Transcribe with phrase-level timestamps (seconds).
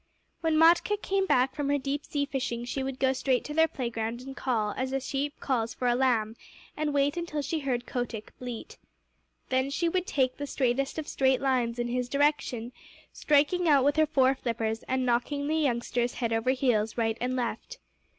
[0.39, 3.67] When Matkah came back from her deep sea fishing she would go straight to their
[3.67, 6.35] playground and call as a sheep calls for a lamb,
[6.75, 8.79] and wait until she heard Kotick bleat.
[9.49, 12.71] Then she would take the straightest of straight lines in his direction,
[13.13, 17.35] striking out with her fore flippers and knocking the youngsters head over heels right and
[17.35, 17.77] left.